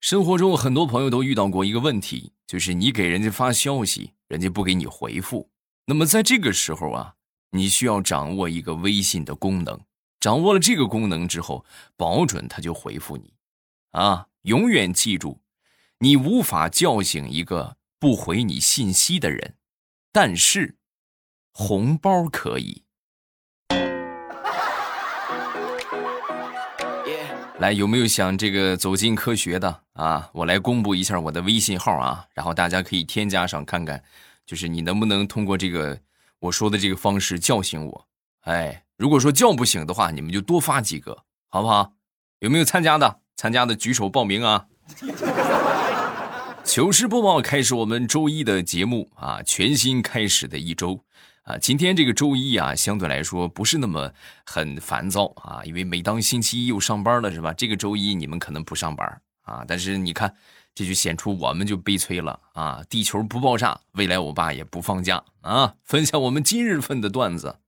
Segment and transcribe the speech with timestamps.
[0.00, 5.50] 生活中很多朋友都遇到过一个问题，就是你给人家发消息，人家不给你回复。
[5.86, 7.14] 那么在这个时候啊，
[7.50, 9.80] 你需要掌握一个微信的功能。
[10.20, 11.64] 掌握了这个功能之后，
[11.96, 13.32] 保准他就回复你。
[13.90, 15.40] 啊，永远记住，
[15.98, 19.56] 你无法叫醒一个不回你信息的人，
[20.12, 20.76] 但是
[21.52, 22.84] 红包可以。
[27.58, 30.30] 来，有没有想这个走进科学的啊？
[30.32, 34.00] 我来公布一下我的微信号啊，然后大家可以添加上看看，
[34.46, 35.98] 就是你能不能通过这个
[36.38, 38.06] 我说的这个方式叫醒我？
[38.42, 41.94] 哎，如果说叫不醒的话，你们就多发几个，好不好？
[42.38, 43.18] 有没有参加的？
[43.34, 44.66] 参加的举手报名啊！
[46.62, 51.04] 糗事播报开始，我们周一的节目啊，全新开始的一周。
[51.48, 54.12] 啊，今天这个周一啊，相对来说不是那么
[54.44, 57.54] 很烦躁啊，因为每当星期一又上班了，是吧？
[57.54, 60.36] 这个周一你们可能不上班啊，但是你看，
[60.74, 62.84] 这就显出我们就悲催了啊！
[62.90, 65.74] 地球不爆炸，未来我爸也不放假啊！
[65.84, 67.60] 分享我们今日份的段子。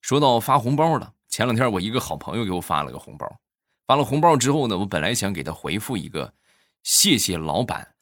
[0.00, 3.38] 说到发红包了，前两天我一个好朋友给我发了个红包，
[3.86, 6.34] 发了红包之后呢，我本来想给他回复一个
[6.82, 7.94] 谢谢老板，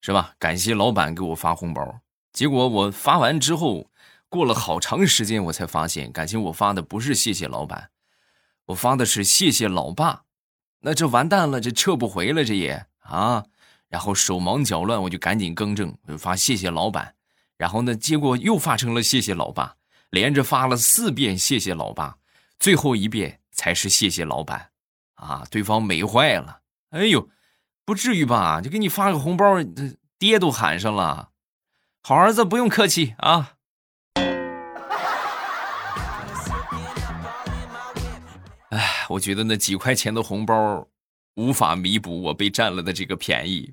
[0.00, 0.34] 是吧？
[0.40, 2.00] 感谢老板给我发红包，
[2.32, 3.88] 结果我发完之后。
[4.28, 7.90] 过了好长时间，我才发现，感情我发的不是谢谢老板，
[8.66, 10.24] 我发的是谢谢老爸，
[10.80, 13.44] 那这完蛋了，这撤不回了，这也啊，
[13.88, 17.14] 然后手忙脚乱，我就赶紧更正，我就发谢谢老板，
[17.56, 19.76] 然后呢，结果又发成了谢谢老爸，
[20.10, 22.18] 连着发了四遍谢谢老爸，
[22.58, 24.70] 最后一遍才是谢谢老板，
[25.14, 27.28] 啊，对方美坏了，哎呦，
[27.84, 28.60] 不至于吧？
[28.60, 29.56] 就给你发个红包，
[30.18, 31.30] 爹都喊上了，
[32.02, 33.55] 好儿子不用客气啊。
[39.08, 40.86] 我觉得那几块钱的红包
[41.34, 43.72] 无法弥补我被占了的这个便宜。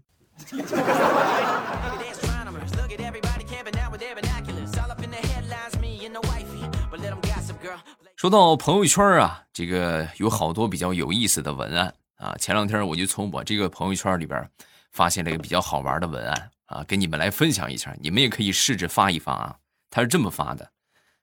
[8.15, 12.33] 说到朋友圈啊，这个有好多比较有意思的文案啊。
[12.37, 14.49] 前两天我就从我这个朋友圈里边
[14.91, 19.55] 发现了一个比较好玩的文案啊，跟你们来分享一下，你们也可以试着发一发啊。
[19.89, 20.71] 他是这么发的，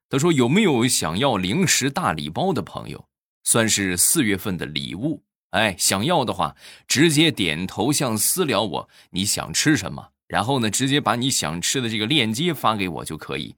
[0.08, 3.04] 他说：“有没有想要零食大礼包的朋友？”
[3.42, 6.54] 算是四月份的礼物，哎，想要的话，
[6.86, 10.10] 直接点头像私聊我，你想吃什么？
[10.26, 13.56] 然后呢，直接把你想吃的这个链接发给我就可以。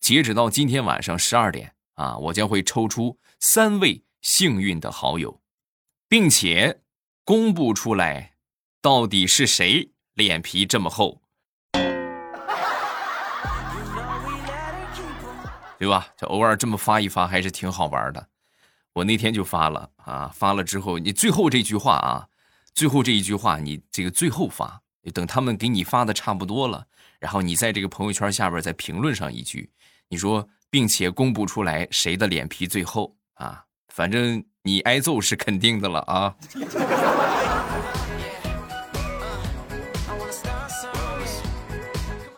[0.00, 5.40] 截止到今天晚上十二点啊，我将会抽出三位幸运的好友，
[6.08, 6.80] 并且
[7.24, 8.32] 公布出来，
[8.80, 11.20] 到底是谁脸皮这么厚，
[15.78, 16.08] 对吧？
[16.16, 18.28] 这偶尔这么发一发，还是挺好玩的。
[18.94, 22.28] 我那天就发了啊，发了之后，你最后这句话啊，
[22.74, 24.80] 最后这一句话，你这个最后发，
[25.12, 26.86] 等他们给你发的差不多了，
[27.18, 29.68] 然后你在这个朋友圈下边再评论上一句，
[30.08, 36.36] 你说，并且公布出来谁的脸皮最厚啊，反正你挨揍是肯定的了啊。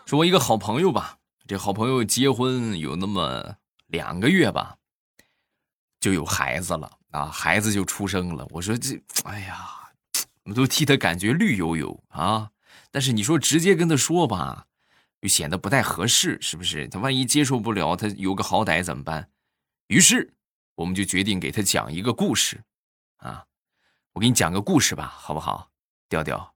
[0.06, 3.56] 说我一个好朋友吧，这好朋友结婚有那么
[3.88, 4.77] 两个月吧。
[6.01, 8.47] 就有孩子了啊，孩子就出生了。
[8.51, 9.59] 我说这，哎呀，
[10.45, 12.51] 我都替他感觉绿油油啊。
[12.91, 14.67] 但是你说直接跟他说吧，
[15.21, 16.89] 又显得不太合适，是不是？
[16.89, 19.29] 他万一接受不了，他有个好歹怎么办？
[19.89, 20.33] 于是
[20.75, 22.62] 我们就决定给他讲一个故事
[23.19, 23.45] 啊。
[24.12, 25.71] 我给你讲个故事吧，好不好？
[26.09, 26.55] 调调，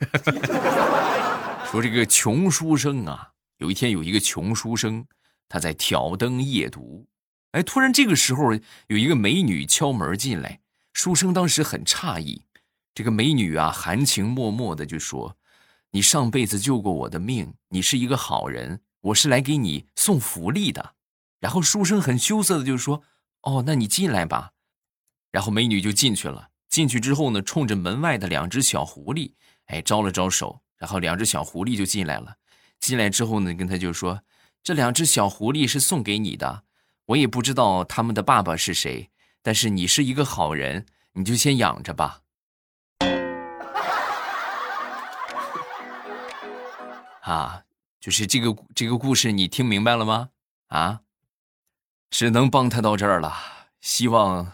[1.70, 5.06] 说这个穷书生啊，有一天有一个穷书生，
[5.48, 7.06] 他在挑灯夜读。
[7.52, 8.52] 哎，突然这个时候
[8.88, 10.60] 有一个美女敲门进来，
[10.92, 12.42] 书生当时很诧异。
[12.94, 15.36] 这个美女啊，含情脉脉的就说
[15.92, 20.94] ：“你上辈子救过我的命，你是一个好人，我是来给你送福利的。”
[21.40, 23.02] 然后书生很羞涩的就说
[23.42, 24.50] ：“哦，那你进来吧。”
[25.32, 26.50] 然后美女就进去了。
[26.68, 29.32] 进去之后呢，冲着门外的两只小狐狸，
[29.66, 32.36] 哎，招了招手，然后两只小狐狸就进来了。
[32.78, 34.22] 进来之后呢，跟他就说
[34.62, 36.64] ：“这两只小狐狸是送给你的。”
[37.08, 39.08] 我也不知道他们的爸爸是谁，
[39.42, 40.84] 但是你是一个好人，
[41.14, 42.20] 你就先养着吧。
[47.22, 47.62] 啊，
[47.98, 50.28] 就是这个这个故事，你听明白了吗？
[50.66, 51.00] 啊，
[52.10, 53.34] 只能帮他到这儿了，
[53.80, 54.52] 希望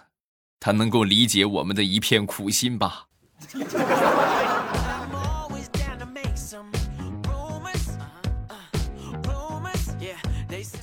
[0.61, 3.09] 他能够理解我们的一片苦心吧。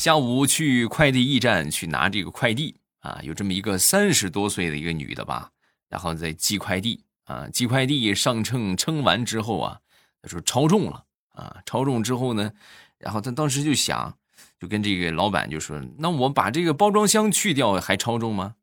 [0.02, 5.52] 下午去快递驿站去拿这个快递啊，有这么一个三十多岁的一个女的吧，
[5.90, 9.80] 然后在寄快递啊，寄快递上秤称完之后啊，
[10.24, 12.52] 他说超重了啊，超重之后呢，
[12.98, 14.18] 然后他当时就想，
[14.60, 18.56] 就跟这个老板就说，那我把这个包装箱去掉还超重吗？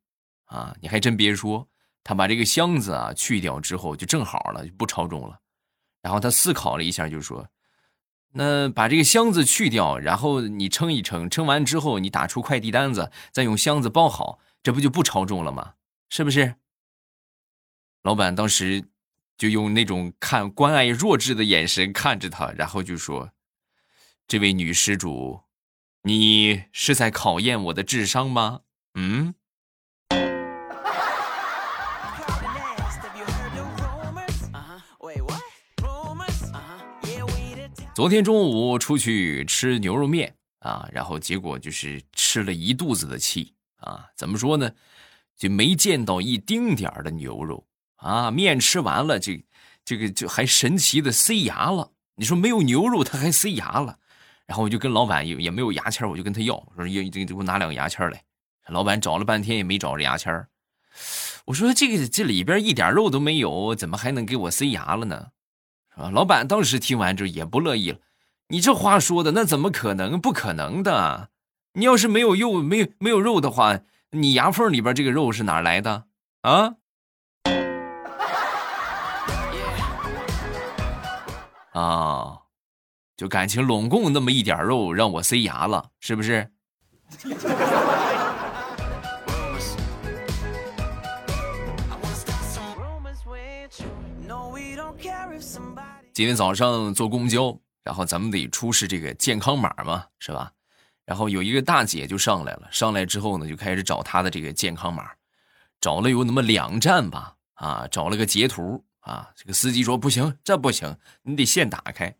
[0.46, 1.68] 啊，你还真别说，
[2.02, 5.38] 他把这个箱子啊去掉之后就正好了，就不超重了。
[6.02, 7.48] 然后他思考了一下，就说。
[8.32, 15.74] 那把这个箱子去掉，然后你称一称，称完之后你打出快递单子，再用箱子包好，这不就不超重了吗？
[16.08, 16.54] 是不是？
[18.02, 18.84] 老板当时
[19.36, 23.32] 就用那种看关爱弱智的眼神看着他，然后就说
[24.28, 25.40] ：“这位女施主，
[26.02, 28.60] 你是在考验我的智商吗？”
[28.94, 29.34] 嗯。
[37.98, 44.06] 昨天中午出去吃牛肉面啊，然后结果就是吃了一肚子的气啊！
[44.16, 44.70] 怎么说呢？
[45.36, 47.66] 就没见到一丁点儿的牛肉
[47.96, 48.30] 啊！
[48.30, 49.44] 面吃完了，这
[49.84, 51.90] 这个就还神奇的塞牙了。
[52.14, 53.98] 你说没有牛肉，它还塞牙了？
[54.46, 58.22] 然后我就跟老板也也没有牙签，我就跟他要，我说要给给我拿两个牙签来。
[58.68, 60.46] 老板找了半天也没找着牙签
[61.46, 65.30] 我说这个这里边一点肉都没有，怎么还能给我塞牙了呢？
[65.98, 66.10] 啊！
[66.12, 67.98] 老板当时听完之后也不乐意了，
[68.48, 70.20] 你这话说的那怎么可能？
[70.20, 71.30] 不可能的！
[71.74, 73.80] 你要是没有肉，没有没有肉的话，
[74.12, 76.04] 你牙缝里边这个肉是哪来的
[76.42, 76.74] 啊？
[81.74, 82.38] 啊，
[83.16, 86.50] 就感情拢共那么一点肉，让我塞牙了，是不是？
[96.18, 100.50] 今天早上坐公交，然后咱们得出示这个健康码嘛，是吧？
[101.04, 105.12] 然后有一个大姐就上来了，上来之后呢，就开始找她的这个健康码，
[105.80, 109.30] 找了有那么两站吧，啊，找了个截图啊。
[109.36, 112.12] 这个司机说不行，这不行，你得先打开。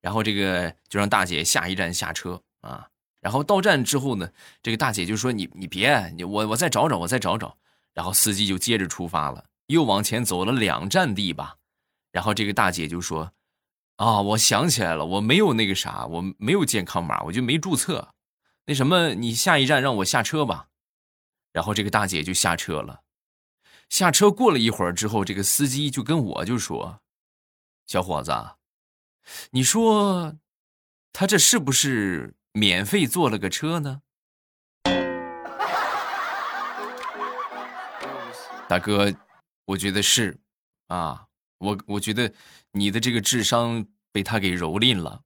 [0.00, 2.88] 然后这个就让大姐下一站下车啊。
[3.20, 4.26] 然后到站之后呢，
[4.62, 7.54] 这个大姐就说你你别你我我再找找我再找找。
[7.92, 11.56] 然后司机就接着出发了，又往前走了两站地吧。
[12.12, 13.30] 然后这个大姐就说。
[14.02, 18.08] 啊，我想起来了，我没有那个啥，我没有健康码，我就没注册。
[18.66, 20.66] 那什么，你下一站让我下车吧。
[21.52, 23.02] 然后这个大姐就下车了。
[23.88, 27.00] 下车过了一会儿之后，这个司机就跟我就说
[27.86, 28.32] ：“小伙子，
[29.52, 30.34] 你说
[31.12, 34.02] 他这是不是免费坐了个车呢？”
[38.66, 39.14] 大哥，
[39.66, 40.40] 我觉得是，
[40.88, 41.28] 啊。
[41.62, 42.34] 我我觉得
[42.72, 45.22] 你的这个智商被他给蹂躏了。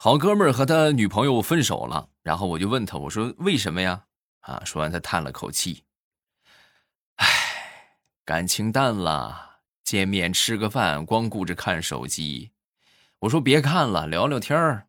[0.00, 4.04] 好哥们儿和他女朋友分手了，然后我就问他，我说为什么呀？
[4.40, 5.84] 啊，说完他叹了口气，
[7.16, 7.26] 唉，
[8.24, 12.52] 感情淡了，见面吃个饭，光顾着看手机。
[13.18, 14.87] 我说别看了，聊聊天儿。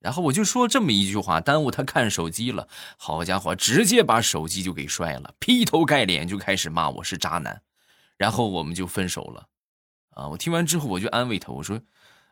[0.00, 2.68] 然后我就说这么一句话，耽误他看手机了。
[2.96, 7.60] 好家伙，直接把手机就给摔了，劈头盖脸就开始骂我是渣男，
[8.16, 9.48] 然后我们就分手了。
[10.10, 11.80] 啊，我听完之后我就安慰他，我说：“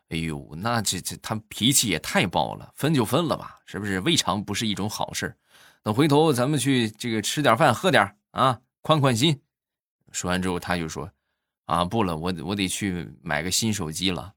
[0.07, 3.99] 哎呦，那这这他脾气也太暴了，分就分了吧，是不是？
[3.99, 5.35] 未尝不是一种好事
[5.83, 9.41] 等回头咱们去这个吃点饭，喝点啊，宽宽心。”
[10.13, 11.11] 说完之后他就说
[11.67, 14.35] ：“啊，不了，我我得去买个新手机了。”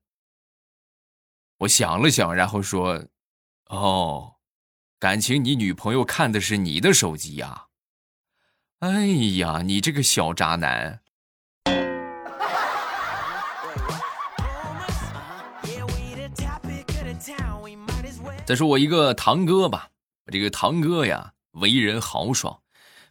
[1.58, 3.06] 我想了想，然后说。
[3.70, 4.34] 哦，
[4.98, 7.66] 感情你女朋友看的是你的手机呀？
[8.80, 11.00] 哎呀，你这个小渣男！
[18.44, 19.88] 再说我一个堂哥吧，
[20.26, 22.60] 我这个堂哥呀，为人豪爽，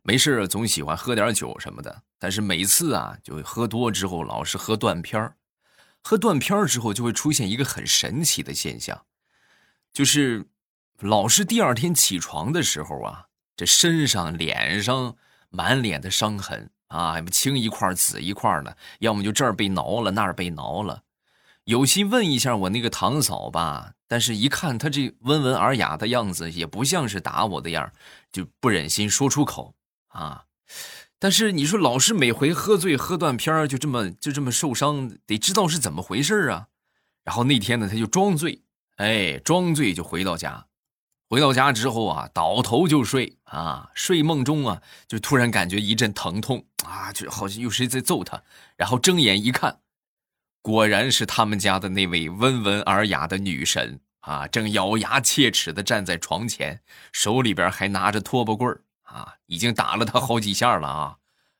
[0.03, 2.03] 没事总喜欢喝点酒什么的。
[2.17, 5.37] 但是每次啊，就喝多之后老是喝断片儿，
[6.03, 9.05] 喝断片儿之后就会出现一个很神奇的现象。
[9.91, 10.45] 就是
[10.99, 15.15] 老是第二天起床的时候啊，这身上、脸上
[15.49, 21.03] 满脸的伤痕啊，青一块紫一块的，要么就这儿被挠了，那儿被挠了。
[21.65, 27.91] 有心问一下我那个堂嫂吧，但是一看她这温文尔雅的样子，也不像是打我的样
[28.31, 29.75] 就不忍心说出口
[30.07, 30.45] 啊。
[31.19, 36.67] 但是你说老是每回喝醉喝断片就这么就这么受伤，得知道是怎么回事啊。
[37.23, 38.63] 然后那天呢，他就装醉。
[38.99, 40.65] 哎，装醉就回到家，
[41.29, 48.43] 回到家之后啊，倒头就睡啊，睡梦中啊，就突然感觉一阵疼痛啊，就好像有谁在揍他，
[48.75, 49.79] 然后睁眼一看，
[50.61, 56.81] 果然是他们家的那位温文尔雅的女神啊，正咬牙切齿的站在床前，
[57.13, 61.15] 手里边还拿着拖把棍儿啊，已经打了他好几下了啊！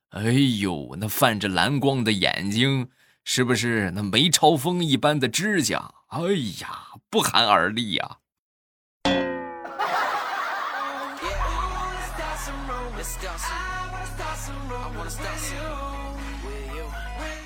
[0.10, 2.90] 哎呦，那泛着蓝光的眼睛，
[3.24, 5.94] 是不是那梅超风一般的指甲？
[6.08, 6.20] 哎
[6.62, 8.18] 呀，不寒而栗呀！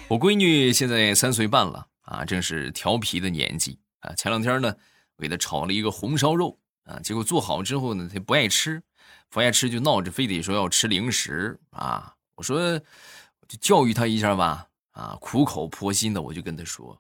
[0.08, 4.13] 我闺女现在三岁半了啊，正是调皮的年纪啊。
[4.15, 4.74] 前两天呢，
[5.18, 8.82] 我给她炒了一个红烧肉啊，结果做好之后呢，她不爱吃，
[9.30, 12.13] 不爱吃就闹着非得说要吃零食啊。
[12.36, 17.00] 我说，我就教育她一下吧啊，苦口婆心的我就跟他说，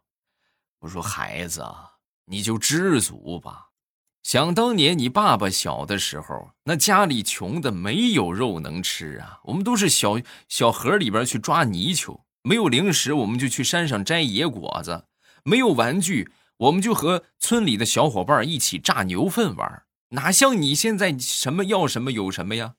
[0.79, 1.89] 我说孩子啊，
[2.25, 3.69] 你就知足吧。
[4.21, 12.25] 想当年你爸爸小的时候，那家里穷的没有肉能吃啊，我们都是小小河里边去抓泥鳅。
[12.41, 15.05] 没有零食，我们就去山上摘野果子；
[15.43, 19.83] 没有玩具，我们就和村里的小伙伴一起炸牛粪玩。
[20.09, 22.75] 哪像你现在什么要什么有什么呀？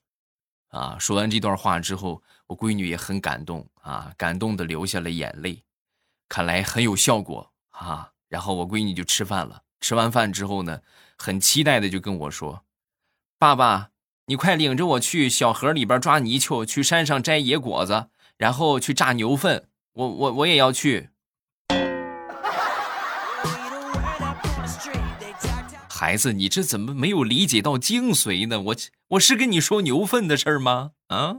[0.75, 0.97] 啊！
[0.99, 5.63] 说完这段话之后，我闺女也很感动啊，感动的流下了眼泪。
[6.29, 8.11] 看来很有效果啊！
[8.29, 9.63] 然后我闺女就吃饭了。
[9.81, 10.81] 吃完饭之后呢，
[11.17, 12.65] 很期待的就跟我说
[13.39, 13.91] ：“爸爸，
[14.27, 21.11] 你快领着我去小河里边抓泥鳅，去山上摘野果子。”然后去炸牛粪，我我我也要去。
[25.97, 28.61] 孩子，你这怎么没有理解到精髓呢？
[28.61, 28.77] 我
[29.11, 30.91] 我是跟你说牛粪的事儿吗？
[31.07, 31.37] 啊？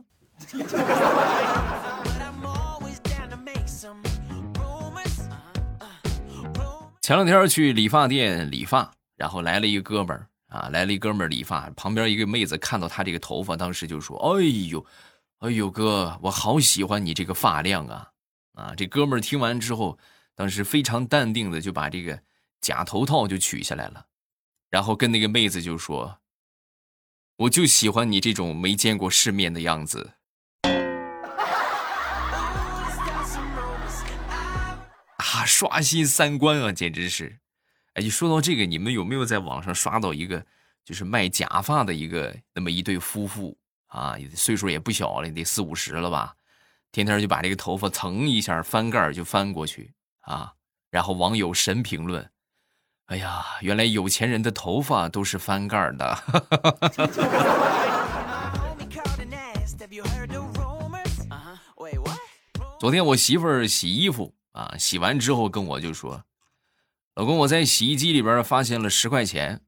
[7.01, 14.85] 前两天去理发店理发，然后来了一个哥们儿啊，来了一哥们儿理发，旁边一个妹子看到他这个头发，当时就说：“哎呦。”
[15.39, 18.07] 哎呦哥，我好喜欢你这个发量啊！
[18.53, 19.99] 啊，这哥们儿听完之后，
[20.33, 22.17] 当时非常淡定的就把这个
[22.61, 24.05] 假头套就取下来了，
[24.75, 26.19] 然后跟那个妹子就说
[27.47, 30.15] ：“我就喜欢你这种没见过世面的样子。
[35.15, 37.39] ”啊，刷新三观啊，简直是！
[37.93, 40.45] 哎，一说到这个，你们有没有在网上刷到一个
[40.83, 43.57] 就是卖假发的一个那么一对夫妇？
[43.87, 46.35] 啊，岁数也不小了，得四五十了吧？
[46.91, 50.51] 天天就把这个头发蹭一下翻盖就翻过去啊，
[50.91, 52.29] 然后网友神评论
[53.07, 56.17] ：“哎呀，原来有钱人的头发都是翻盖的。
[62.79, 66.23] ”昨天我媳妇儿洗衣服啊，洗完之后跟我就说
[67.15, 69.61] ：“老公，我在洗衣机里边发现了十块钱。”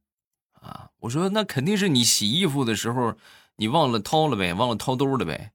[0.61, 3.15] 啊，我说那肯定是你洗衣服的时候。
[3.59, 5.51] 你忘了掏了呗，忘了掏兜了呗。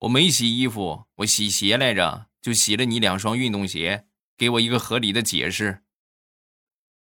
[0.00, 4.04] 我没洗衣服，我洗鞋来着，就洗了你两双运动鞋。
[4.36, 5.82] 给我一个合理的解释。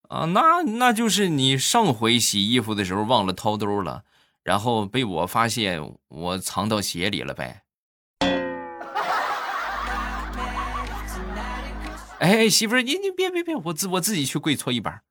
[0.08, 4.04] 啊，那那就是你上回洗衣服的时候忘了掏兜了，
[4.42, 7.62] 然后被我发现，我藏到鞋里了呗。
[12.20, 15.02] 哎，媳妇儿，你你别别别，我自我自己去跪搓衣板。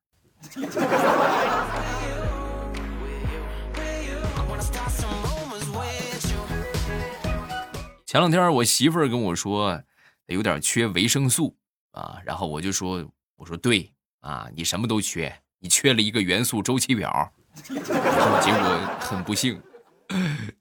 [8.06, 9.82] 前两天我媳妇儿跟我说，
[10.26, 11.56] 有点缺维生素
[11.92, 13.04] 啊，然后我就说，
[13.36, 13.93] 我说对
[14.24, 17.30] 啊，你什么都缺，你缺了一个元素周期表。
[17.68, 19.60] 然后结果很不幸，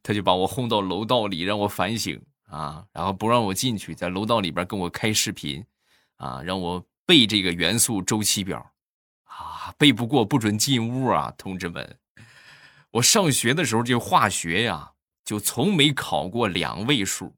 [0.04, 5.64] 他就把我轰到楼道里让我反省啊，然后不让我进去，在楼道里边跟我开视频
[6.18, 8.60] 啊，让我背这个元素周期表
[9.24, 11.98] 啊，背不过不准进屋啊，同志们，
[12.92, 14.92] 我上学的时候这化学呀，
[15.24, 17.34] 就从没考过两位数。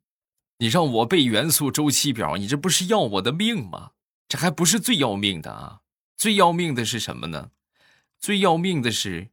[0.57, 3.91] 你让我背元素周期表，你这不是要我的命吗？
[4.27, 5.79] 这还不是最要命的啊！
[6.17, 7.51] 最要命的是什么呢？
[8.19, 9.29] 最要命的是，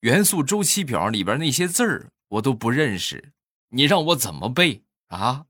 [0.00, 3.32] 元素周期表里边那些字儿我都不认识，
[3.70, 5.46] 你让我怎么背啊？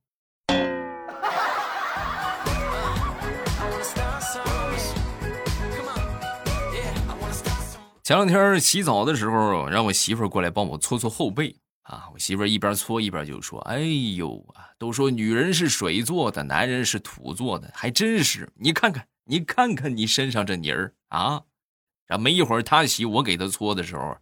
[8.02, 11.56] 前两天洗澡的时候，让我媳妇过来帮我搓搓后背。
[11.82, 12.08] 啊！
[12.12, 18.52] 我媳妇儿一边搓一边就说：“哎呦啊，都说女人是水做的，男人是土做的，还真是。
[18.56, 21.42] 你看看，你看看你身上这泥儿啊！
[22.06, 24.16] 然后没一会儿，他洗，我给他搓的时候，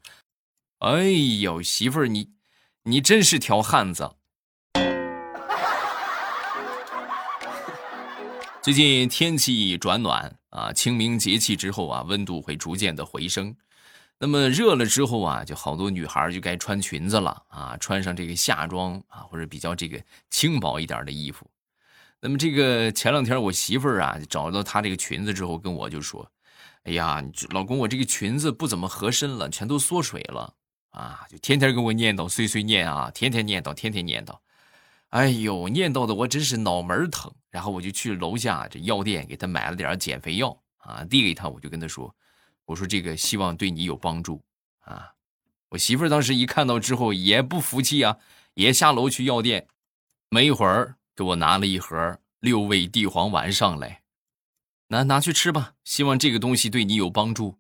[0.79, 1.03] 哎
[1.41, 2.31] 呦，媳妇儿你，
[2.85, 4.11] 你真是条汉子。
[8.63, 13.55] 最近天气转暖啊，清明节气之后啊，温度会逐渐的回升。”
[14.17, 21.47] 那么热了之后啊，就好多女孩就该穿裙子了啊，穿上这个夏装啊，或者比较这个轻薄一点的衣服。
[22.27, 26.27] 那么这个前两天我媳妇儿啊，找到她这个裙子之后，跟我就说
[26.85, 30.55] ：“哎呀，老公，我这个裙子不怎么合身了，全都缩水了
[30.89, 31.27] 啊！
[31.29, 34.39] 就天天跟我念叨，碎碎念啊，天天念叨，天天念叨。
[35.11, 37.31] 哎呦，念叨的我真是脑门疼。
[37.51, 42.17] 然后我就去楼下这药店给她买了点减肥药啊，递给她，我就跟她说
[42.65, 44.43] ：“我说这个希望对你有帮助
[44.81, 45.13] 啊。”
[45.69, 48.17] 我媳妇儿当时一看到之后也不服气啊，
[48.55, 49.69] 也下楼去药店，
[50.31, 54.03] 没一会儿给我拿了一盒六味地黄丸上来。
[54.89, 57.57] 拿拿去吃吧，希望这个东西对你有帮助。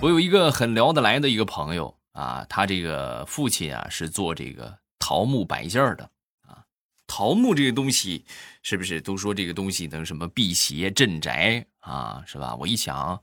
[0.00, 6.10] 我有一个很聊得来的一个朋友啊，他这个父亲啊是做这个桃木摆件的
[6.44, 6.64] 啊。
[7.06, 8.24] 桃木这个东西
[8.62, 12.24] 是不是都说这个东西能什么辟邪镇宅啊？
[12.26, 12.56] 是吧？
[12.56, 13.22] 我一想，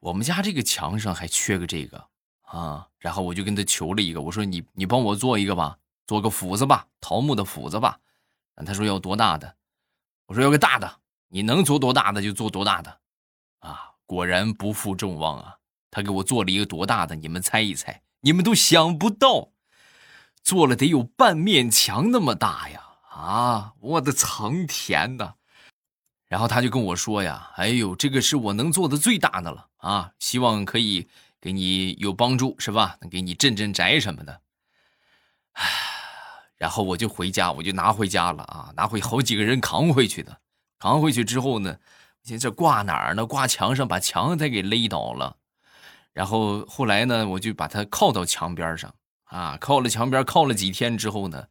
[0.00, 2.08] 我们家这个墙上还缺个这个
[2.50, 5.78] 啊，然后我就跟他求了一个，我说你你帮我做一个吧。
[6.06, 8.00] 做个斧子吧，桃木的斧子吧。
[8.64, 9.54] 他说要多大的？
[10.24, 12.98] 我说要个大的，你能做多大的就做多大的。
[13.58, 15.58] 啊，果然不负众望啊！
[15.90, 17.14] 他给我做了一个多大的？
[17.14, 19.50] 你们猜一猜，你们都想不到，
[20.42, 22.82] 做了得有半面墙那么大呀！
[23.10, 25.34] 啊，我的苍天呐！
[26.26, 30.12] 然后他就跟我说呀：“哎呦，这个是我能做的最大的了啊！
[30.18, 31.06] 希望可以
[31.40, 32.96] 给你有帮助，是吧？
[33.00, 34.40] 能给你镇镇宅什么的。”
[35.54, 35.66] 唉。
[36.56, 40.40] 然后我就回家，我就拿回家了啊，拿回好几个人扛回去的。
[40.80, 41.78] 扛回去之后呢，
[42.24, 43.24] 现这挂哪儿呢？
[43.24, 45.36] 挂墙上，把墙再给勒倒了。
[46.12, 48.92] 然后后来呢，我就把它靠到墙边上
[49.26, 51.46] 啊，靠了墙边，靠了几天之后呢，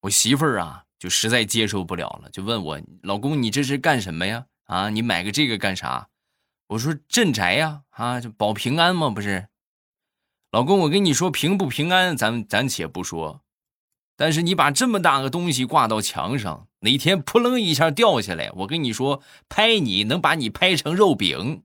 [0.00, 4.46] 我媳妇儿啊就实在接受不了了，就问我老公：“你这是干什么呀？
[4.64, 6.08] 啊，你买个这个干啥？”
[6.70, 9.48] 我说：“镇宅呀，啊，就保平安嘛，不是？”
[10.52, 13.42] 老公，我跟你说，平不平安，咱咱且不说。
[14.16, 21.64] 但是你把这么大个东西挂到墙上，哪天扑棱一下掉下来，我跟你说，拍你能把你拍成肉饼。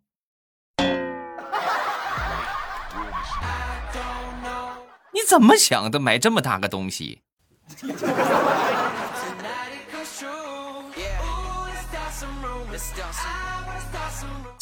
[5.14, 6.00] 你怎么想的？
[6.00, 7.22] 买这么大个东西？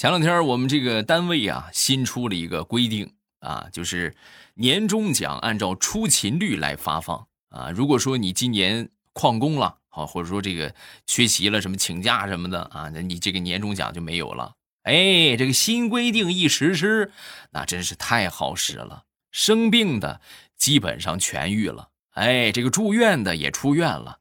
[0.03, 4.13] 前两天我们这个单位啊，新出了一个规定啊，就是
[4.55, 7.25] 年终奖按照出勤率来发放。
[7.47, 10.75] 啊，如果说你今年旷工了，好，或者说这个
[11.07, 14.55] 缺席了，什么请假什么的啊，那你这个年终奖就没有了。
[14.81, 17.13] 哎，这个新规定一实施，
[17.51, 19.03] 那真是太好使了。
[19.31, 20.19] 生病的
[20.57, 24.19] 基本上痊愈了，哎，这个住院的也出院了。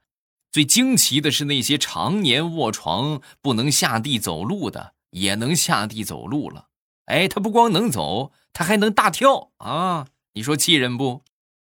[0.53, 6.67] 最惊奇的是那些常年卧床不能下地走路的，也能下地走路了。
[7.07, 10.07] 哎，他不光能走，他还能大跳啊！
[10.35, 11.23] 你说气人不？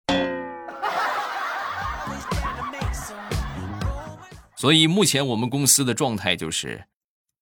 [4.55, 6.85] 所以目前我们公司的状态就是，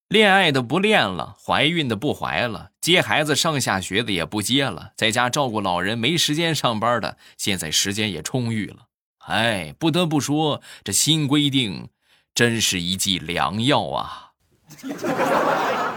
[0.10, 8.88] 恋爱的不恋了，怀孕的不怀了，接孩子上下学的也不接了，在家照顾老人没时间上班的，现在时间也充裕了。
[9.28, 11.90] 哎，不得不说，这新规定
[12.36, 14.34] 真是一剂良药啊！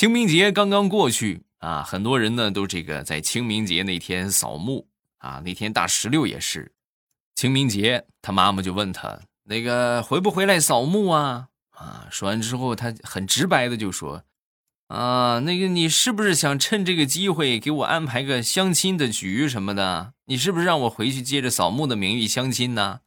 [0.00, 1.42] 清明节刚刚过去。
[1.58, 6.72] 啊，很多人呢都这个在清明节那天扫墓啊，那天大石榴也是
[7.34, 11.48] 清明节，他妈妈就问他那个回不回来扫墓啊？
[11.72, 14.24] 啊，说完之后，他很直白的就说，
[14.86, 20.14] 啊，那个你是不是想趁这个机会给我安排个相亲的局什么的？
[20.24, 23.00] 你是不是让我回去借着扫墓的名义相亲呢？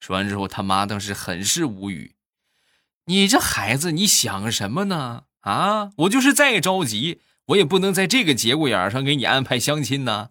[0.00, 2.14] 说完之后，他妈当时很是无语，
[3.04, 5.24] 你这孩子你想什么呢？
[5.42, 7.20] 啊，我就是再着急。
[7.46, 10.30] 我也不能在这个节骨眼上给你安排相亲呢，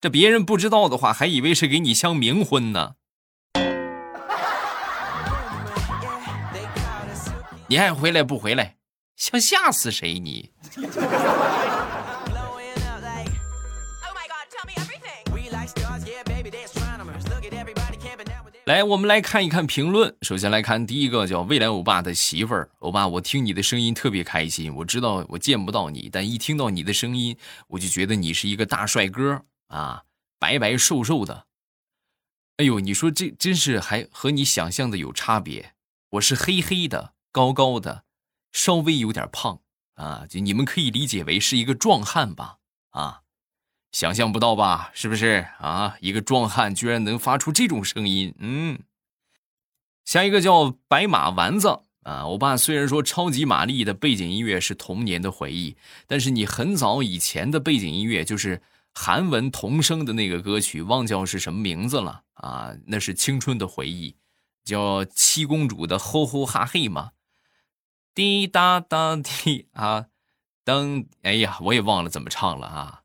[0.00, 2.94] 这别人不知道的话，还以为是给你相冥婚呢。
[7.66, 8.76] 你爱回来不回来，
[9.16, 10.50] 想吓死谁你？
[18.64, 20.16] 来，我们来看一看评论。
[20.22, 22.70] 首先来看第一个，叫未来欧巴的媳妇儿。
[22.78, 24.72] 欧巴，我听你的声音特别开心。
[24.76, 30.04] 我知道我见不到你，但一听到你的声音，我就觉得你是一个大帅哥啊，
[30.38, 31.46] 白白瘦瘦的。
[32.58, 35.72] 哎呦，你说这真是还和你想象的有差别。
[36.10, 38.04] 我是黑黑的，高高的，
[38.52, 39.58] 稍微有点胖
[39.94, 42.58] 啊，就你们可以理解为是一个壮汉吧？
[42.90, 43.21] 啊。
[43.92, 44.90] 想象不到吧？
[44.94, 45.96] 是不是啊？
[46.00, 48.80] 一个壮汉居然能发出这种声音，嗯。
[50.04, 55.76] 下一个叫白马丸子啊，我爸虽然说超级玛丽的背景音乐是童年的回忆，
[56.06, 58.60] 但是你很早以前的背景音乐就是
[58.92, 62.74] 韩文童声的那个歌曲，忘叫是什么名字了啊？
[62.86, 64.16] 那是青春的回忆，
[64.64, 67.12] 叫七公主的吼吼哈嘿嘛，
[68.14, 70.06] 滴答答滴啊，
[70.64, 73.01] 噔，哎呀，我也忘了怎么唱了啊。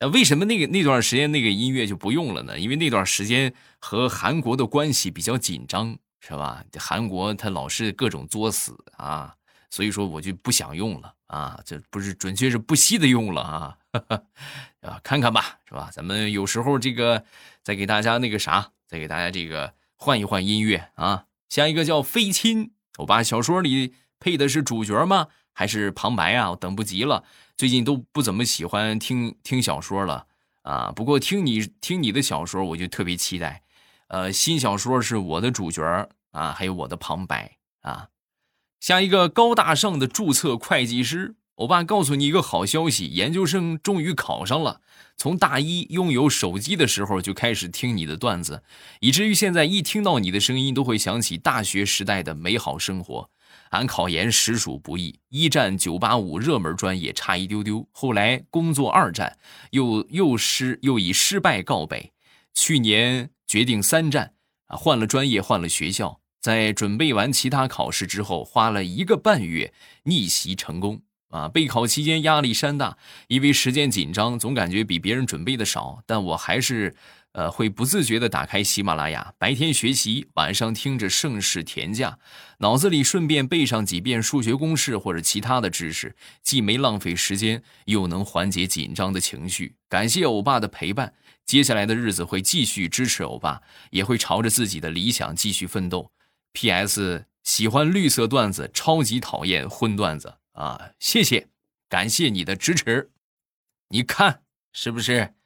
[0.00, 2.58] 那为什么那个那段时间那个音乐就不用了呢？
[2.58, 6.64] 因为那段时间和韩国的关系比较紧张，是吧？
[6.78, 9.34] 韩国他老是各种作死啊，
[9.70, 13.76] 所以说我就不想用了啊，这不是准确是不惜的用了啊，
[14.82, 15.90] 啊，看看吧，是吧？
[15.92, 17.24] 咱们有时候这个
[17.64, 21.24] 再给大家那个啥，再给大家这个换一换音乐啊。
[21.48, 25.26] 下一个叫飞亲，我把小说里配的是主角吗？
[25.52, 26.50] 还是旁白啊？
[26.50, 27.24] 我等不及了。
[27.58, 30.28] 最近都不怎么喜欢听听小说了
[30.62, 33.64] 啊，不过听你听你的小说，我就特别期待。
[34.06, 38.10] 呃，新小说是我的主角啊，还有我的旁白啊。
[38.78, 44.80] 下一个高大上的注册会计师，欧巴告诉你一个好消息，研究生终于考上了。
[45.16, 48.62] 从大一拥有手机的时候就开始听你的段子，
[49.00, 53.28] 以至于现在一听到你的声音，都会想起大学时代的美好生活。
[53.70, 59.38] 俺考研实属不易，一战九八五热门专业差一丢丢，后来工作二战
[59.70, 62.12] 又又失又以失败告北。
[62.54, 64.32] 去年决定三战
[64.66, 69.72] 啊，换了专业，换了学校，在准备完其他考试之后，花了一个半月
[70.04, 71.48] 逆袭成功啊！
[71.48, 72.96] 备考期间压力山大，
[73.28, 76.96] 因为时间紧张，总感觉比别人准备的少，但我还是。
[77.32, 82.18] 呃，会不自觉地打开喜马拉雅，白天学习，晚上听着盛世田价，
[82.58, 89.76] 脑子里顺便背上几遍数学公式或者其他的知识，既没浪费时间，又能缓解紧张的情绪。
[89.88, 91.14] 感谢欧巴的陪伴，
[91.44, 96.10] 接下来的日子会继续支持欧巴，也会朝着自己的理想继续奋斗。
[96.54, 97.26] P.S.
[97.44, 100.90] 喜欢绿色段子，超级讨厌荤段子啊！
[100.98, 101.48] 谢谢，
[101.88, 103.10] 感谢你的支持。
[103.90, 105.37] 你看是不是？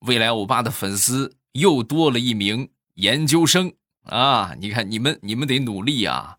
[0.00, 3.72] 未来欧巴的粉丝又多了一名研究生
[4.04, 4.54] 啊！
[4.60, 6.36] 你看，你们你们得努力啊！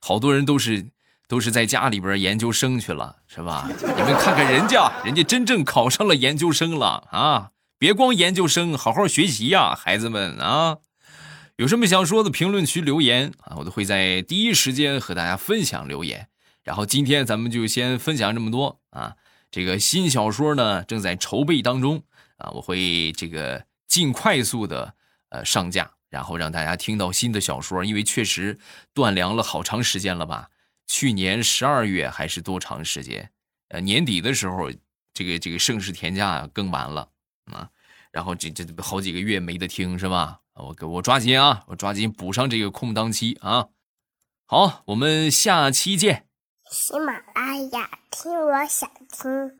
[0.00, 0.86] 好多人都是
[1.28, 3.68] 都是在家里边研究生去了，是吧？
[3.68, 7.50] 你们看看人家，人家真正考上了研究生了啊！
[7.78, 10.78] 别光研究生，好好学习呀，孩子们啊！
[11.56, 16.28] 有什么想说的，评论区留言啊，我都会在第一时间和大家分享留言。
[16.62, 19.16] 然后今天咱们就先分享这么多啊！
[19.50, 22.04] 这个新小说呢，正在筹备当中。
[22.40, 24.94] 啊，我会这个尽快速的
[25.30, 28.58] 呃上架，然后让大家听到新的小说，因为确实
[28.92, 30.50] 断粮了好长时间了吧？
[30.86, 33.30] 去年十二月还是多长时间？
[33.68, 34.70] 呃，年底的时候，
[35.14, 37.08] 这个这个盛世田家更完了
[37.52, 37.70] 啊，
[38.10, 40.40] 然后这这好几个月没得听是吧？
[40.54, 43.68] 我给我抓紧啊，我抓紧补上这个空档期啊！
[44.44, 46.26] 好，我们下期见。
[46.70, 49.59] 喜马拉雅听，我想听。